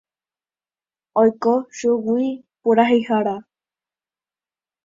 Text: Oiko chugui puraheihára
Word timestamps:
Oiko 1.21 1.53
chugui 1.77 2.27
puraheihára 2.61 3.35